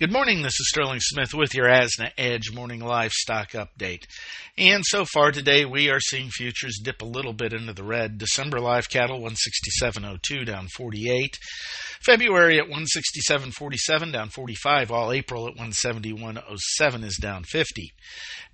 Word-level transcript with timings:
Good 0.00 0.12
morning. 0.12 0.42
This 0.42 0.60
is 0.60 0.68
Sterling 0.68 1.00
Smith 1.00 1.34
with 1.34 1.54
your 1.54 1.66
ASNA 1.66 2.12
Edge 2.16 2.54
morning 2.54 2.78
livestock 2.78 3.50
update. 3.50 4.04
And 4.56 4.84
so 4.86 5.04
far 5.04 5.32
today, 5.32 5.64
we 5.64 5.90
are 5.90 5.98
seeing 5.98 6.30
futures 6.30 6.78
dip 6.80 7.02
a 7.02 7.04
little 7.04 7.32
bit 7.32 7.52
into 7.52 7.72
the 7.72 7.82
red. 7.82 8.16
December 8.16 8.60
live 8.60 8.88
cattle 8.88 9.20
167.02 9.20 10.46
down 10.46 10.68
48. 10.68 11.36
February 12.00 12.60
at 12.60 12.68
167.47 12.68 14.12
down 14.12 14.28
45. 14.28 14.92
All 14.92 15.10
April 15.10 15.48
at 15.48 15.56
171.07 15.56 17.02
is 17.02 17.18
down 17.20 17.42
50. 17.42 17.92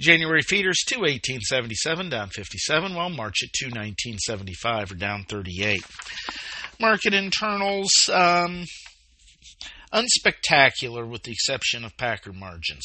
January 0.01 0.41
feeders 0.41 0.79
218.77 0.91 2.09
down 2.09 2.31
57, 2.31 2.95
while 2.95 3.11
March 3.11 3.41
at 3.43 3.69
219.75 3.71 4.93
are 4.93 4.95
down 4.95 5.27
38. 5.29 5.83
Market 6.81 7.13
internals. 7.13 7.93
Um, 8.11 8.65
unspectacular 9.95 11.09
with 11.09 11.23
the 11.23 11.33
exception 11.33 11.85
of 11.85 11.97
Packer 11.97 12.33
margins. 12.33 12.85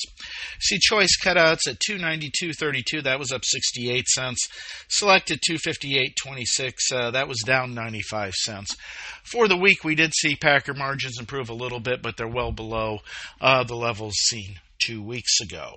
See 0.60 0.78
choice 0.80 1.18
cutouts 1.22 1.68
at 1.68 1.80
292.32, 1.90 3.04
that 3.04 3.20
was 3.20 3.32
up 3.32 3.42
68 3.44 4.08
cents. 4.08 4.48
Selected 4.90 5.40
258.26, 5.50 6.74
uh, 6.94 7.12
that 7.12 7.28
was 7.28 7.40
down 7.46 7.74
95 7.74 8.34
cents. 8.34 8.76
For 9.24 9.48
the 9.48 9.58
week, 9.58 9.84
we 9.84 9.96
did 9.96 10.14
see 10.14 10.36
Packer 10.36 10.74
margins 10.74 11.20
improve 11.20 11.50
a 11.50 11.54
little 11.54 11.80
bit, 11.80 12.02
but 12.02 12.18
they're 12.18 12.28
well 12.28 12.52
below 12.52 13.00
uh, 13.42 13.64
the 13.64 13.76
levels 13.76 14.16
seen 14.16 14.60
two 14.80 15.02
weeks 15.02 15.42
ago. 15.42 15.74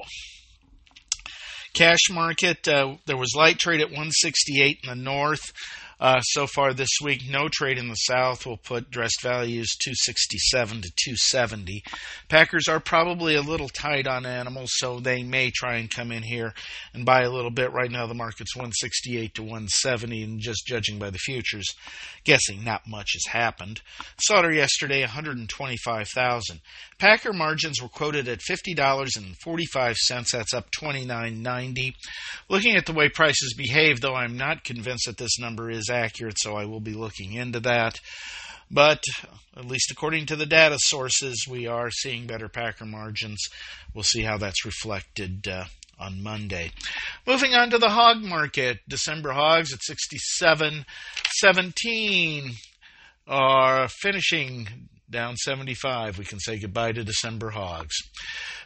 Cash 1.74 2.10
market, 2.10 2.68
uh, 2.68 2.96
there 3.06 3.16
was 3.16 3.34
light 3.34 3.58
trade 3.58 3.80
at 3.80 3.88
168 3.88 4.80
in 4.82 4.88
the 4.90 4.94
north. 4.94 5.52
Uh, 6.02 6.20
so 6.22 6.48
far 6.48 6.74
this 6.74 6.98
week, 7.00 7.22
no 7.30 7.48
trade 7.48 7.78
in 7.78 7.86
the 7.86 7.94
South 7.94 8.44
will 8.44 8.56
put 8.56 8.90
dressed 8.90 9.22
values 9.22 9.68
267 9.84 10.82
to 10.82 10.90
270. 11.04 11.84
Packers 12.28 12.66
are 12.66 12.80
probably 12.80 13.36
a 13.36 13.40
little 13.40 13.68
tight 13.68 14.08
on 14.08 14.26
animals, 14.26 14.70
so 14.72 14.98
they 14.98 15.22
may 15.22 15.52
try 15.54 15.76
and 15.76 15.88
come 15.88 16.10
in 16.10 16.24
here 16.24 16.54
and 16.92 17.06
buy 17.06 17.22
a 17.22 17.30
little 17.30 17.52
bit. 17.52 17.72
Right 17.72 17.88
now, 17.88 18.08
the 18.08 18.14
market's 18.14 18.56
168 18.56 19.32
to 19.36 19.42
170, 19.42 20.24
and 20.24 20.40
just 20.40 20.66
judging 20.66 20.98
by 20.98 21.10
the 21.10 21.18
futures, 21.18 21.72
guessing 22.24 22.64
not 22.64 22.82
much 22.88 23.12
has 23.12 23.32
happened. 23.32 23.80
Slaughter 24.18 24.52
yesterday, 24.52 25.02
125,000. 25.02 26.60
Packer 26.98 27.32
margins 27.32 27.80
were 27.80 27.88
quoted 27.88 28.26
at 28.26 28.40
$50.45. 28.40 30.30
That's 30.32 30.52
up 30.52 30.66
29.90. 30.72 31.94
Looking 32.48 32.74
at 32.74 32.86
the 32.86 32.92
way 32.92 33.08
prices 33.08 33.54
behave, 33.56 34.00
though, 34.00 34.16
I'm 34.16 34.36
not 34.36 34.64
convinced 34.64 35.06
that 35.06 35.18
this 35.18 35.38
number 35.38 35.70
is 35.70 35.91
accurate, 35.92 36.38
so 36.38 36.56
I 36.56 36.64
will 36.64 36.80
be 36.80 36.94
looking 36.94 37.34
into 37.34 37.60
that. 37.60 38.00
But 38.70 39.02
at 39.56 39.66
least 39.66 39.90
according 39.90 40.26
to 40.26 40.36
the 40.36 40.46
data 40.46 40.78
sources, 40.80 41.46
we 41.48 41.66
are 41.66 41.90
seeing 41.90 42.26
better 42.26 42.48
Packer 42.48 42.86
margins. 42.86 43.48
We'll 43.94 44.02
see 44.02 44.22
how 44.22 44.38
that's 44.38 44.64
reflected 44.64 45.46
uh, 45.46 45.64
on 46.00 46.22
Monday. 46.22 46.72
Moving 47.26 47.52
on 47.54 47.68
to 47.70 47.78
the 47.78 47.90
hog 47.90 48.22
market, 48.22 48.78
December 48.88 49.32
hogs 49.32 49.74
at 49.74 49.80
67.17 50.42 52.54
are 53.28 53.88
finishing 53.88 54.88
down 55.10 55.36
75. 55.36 56.18
We 56.18 56.24
can 56.24 56.40
say 56.40 56.58
goodbye 56.58 56.92
to 56.92 57.04
December 57.04 57.50
hogs. 57.50 57.94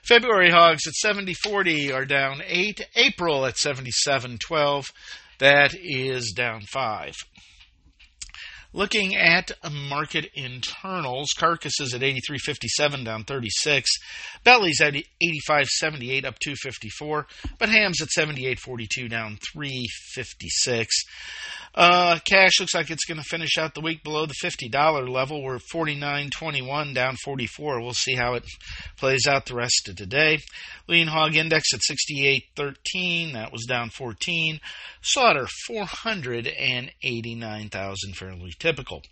February 0.02 0.50
hogs 0.50 0.86
at 0.86 0.94
70.40 1.04 1.92
are 1.92 2.04
down 2.04 2.42
8. 2.46 2.80
April 2.94 3.44
at 3.44 3.54
77.12 3.54 4.92
that 5.38 5.74
is 5.74 6.32
down 6.34 6.62
5. 6.62 7.14
Looking 8.72 9.16
at 9.16 9.52
market 9.88 10.26
internals, 10.34 11.30
carcasses 11.34 11.94
at 11.94 12.02
83.57 12.02 13.04
down 13.06 13.24
36, 13.24 13.90
bellies 14.44 14.82
at 14.82 14.92
85.78 14.92 16.26
up 16.26 16.38
254, 16.38 17.26
but 17.58 17.70
hams 17.70 18.02
at 18.02 18.08
78.42 18.08 19.08
down 19.08 19.38
356. 19.52 20.94
Uh, 21.74 22.18
cash 22.24 22.60
looks 22.60 22.74
like 22.74 22.90
it's 22.90 23.04
going 23.04 23.18
to 23.18 23.24
finish 23.24 23.58
out 23.58 23.74
the 23.74 23.80
week 23.80 24.04
below 24.04 24.26
the 24.26 24.34
$50 24.42 25.08
level. 25.08 25.42
We're 25.42 25.58
49.21 25.58 26.94
down 26.94 27.16
44. 27.24 27.80
We'll 27.80 27.92
see 27.92 28.14
how 28.14 28.34
it 28.34 28.44
plays 28.96 29.26
out 29.28 29.46
the 29.46 29.54
rest 29.54 29.88
of 29.88 29.96
today. 29.96 30.38
Lean 30.88 31.08
hog 31.08 31.34
index 31.36 31.74
at 31.74 31.80
68.13. 31.80 33.32
That 33.32 33.50
was 33.52 33.66
down 33.66 33.90
14. 33.90 34.60
Slaughter 35.02 35.46
489,000 35.66 38.16
fairly 38.16 38.52
typical. 38.58 39.02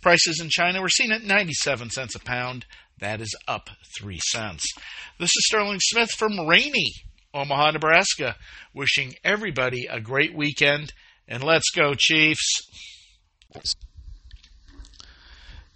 Prices 0.00 0.40
in 0.40 0.48
China 0.50 0.80
were 0.80 0.88
seen 0.88 1.12
at 1.12 1.22
97 1.22 1.90
cents 1.90 2.14
a 2.14 2.20
pound. 2.20 2.64
That 3.00 3.20
is 3.20 3.36
up 3.48 3.70
3 3.98 4.20
cents. 4.30 4.64
This 5.18 5.30
is 5.30 5.46
Sterling 5.46 5.80
Smith 5.80 6.10
from 6.10 6.46
rainy 6.46 6.92
Omaha, 7.32 7.70
Nebraska, 7.70 8.34
wishing 8.74 9.14
everybody 9.22 9.86
a 9.86 10.00
great 10.00 10.34
weekend 10.34 10.92
and 11.30 11.42
let's 11.42 11.70
go, 11.70 11.94
Chiefs. 11.96 12.66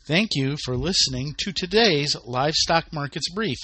Thank 0.07 0.35
you 0.35 0.57
for 0.63 0.77
listening 0.77 1.35
to 1.39 1.53
today's 1.53 2.15
Livestock 2.27 2.93
Markets 2.93 3.31
Brief. 3.33 3.57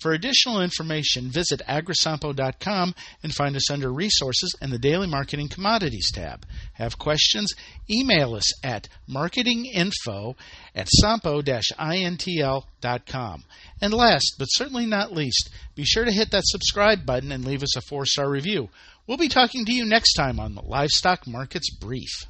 For 0.00 0.12
additional 0.12 0.62
information, 0.62 1.28
visit 1.28 1.60
agrisompo.com 1.68 2.94
and 3.24 3.34
find 3.34 3.56
us 3.56 3.68
under 3.68 3.92
Resources 3.92 4.54
in 4.62 4.70
the 4.70 4.78
Daily 4.78 5.08
Marketing 5.08 5.48
Commodities 5.48 6.12
tab. 6.12 6.46
Have 6.74 7.00
questions? 7.00 7.52
Email 7.90 8.36
us 8.36 8.64
at 8.64 8.88
marketinginfo 9.10 10.36
at 10.76 10.86
sompo-intl.com. 11.02 13.44
And 13.80 13.92
last, 13.92 14.34
but 14.38 14.46
certainly 14.46 14.86
not 14.86 15.12
least, 15.12 15.50
be 15.74 15.84
sure 15.84 16.04
to 16.04 16.12
hit 16.12 16.30
that 16.30 16.46
subscribe 16.46 17.04
button 17.04 17.32
and 17.32 17.44
leave 17.44 17.64
us 17.64 17.76
a 17.76 17.80
four-star 17.80 18.30
review. 18.30 18.68
We'll 19.08 19.16
be 19.16 19.28
talking 19.28 19.64
to 19.64 19.72
you 19.72 19.86
next 19.86 20.12
time 20.12 20.38
on 20.38 20.54
the 20.54 20.60
Livestock 20.60 21.26
Markets 21.26 21.74
Brief. 21.74 22.26